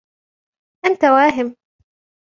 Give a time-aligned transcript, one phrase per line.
[0.85, 1.55] أنت واهِمٌ.